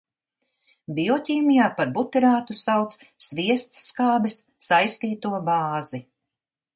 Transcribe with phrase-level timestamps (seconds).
[0.99, 2.95] Bioķīmijā par butirātu sauc
[3.27, 4.39] sviestskābes
[4.71, 6.01] saistīto bāzi.